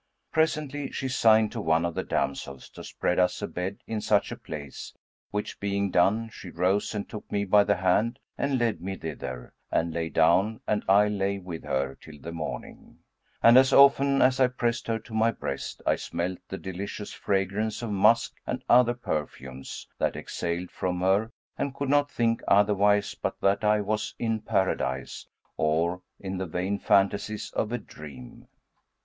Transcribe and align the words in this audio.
Presently, 0.31 0.89
she 0.91 1.07
signed 1.07 1.51
to 1.51 1.61
one 1.61 1.85
of 1.85 1.93
the 1.93 2.01
damsels 2.01 2.69
to 2.69 2.83
spread 2.83 3.19
us 3.19 3.39
a 3.43 3.47
bed 3.47 3.83
in 3.85 4.01
such 4.01 4.31
a 4.31 4.35
place, 4.35 4.95
which 5.29 5.59
being 5.59 5.91
done, 5.91 6.31
she 6.33 6.49
rose 6.49 6.95
and 6.95 7.07
took 7.07 7.31
me 7.31 7.45
by 7.45 7.63
the 7.63 7.75
hand 7.75 8.17
and 8.35 8.57
led 8.57 8.81
me 8.81 8.95
thither, 8.97 9.53
and 9.69 9.93
lay 9.93 10.09
down 10.09 10.59
and 10.65 10.83
I 10.89 11.07
lay 11.07 11.37
with 11.37 11.63
her 11.65 11.99
till 12.01 12.17
the 12.19 12.31
morning, 12.31 12.97
and 13.43 13.59
as 13.59 13.71
often 13.71 14.23
as 14.23 14.39
I 14.39 14.47
pressed 14.47 14.87
her 14.87 14.97
to 14.97 15.13
my 15.13 15.29
breast 15.29 15.83
I 15.85 15.97
smelt 15.97 16.39
the 16.49 16.57
delicious 16.57 17.13
fragrance 17.13 17.83
of 17.83 17.91
musk 17.91 18.33
and 18.47 18.63
other 18.67 18.95
perfumes 18.95 19.87
that 19.99 20.15
exhaled 20.15 20.71
from 20.71 21.01
her 21.01 21.31
and 21.59 21.75
could 21.75 21.89
not 21.89 22.09
think 22.09 22.41
otherwise 22.47 23.13
but 23.13 23.39
that 23.41 23.63
I 23.63 23.81
was 23.81 24.15
in 24.17 24.39
Paradise 24.41 25.27
or 25.57 26.01
in 26.19 26.39
the 26.39 26.47
vain 26.47 26.79
phantasies 26.79 27.51
of 27.53 27.71
a 27.71 27.77
dream. 27.77 28.47